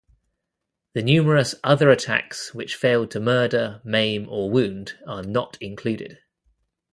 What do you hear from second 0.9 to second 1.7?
The numerous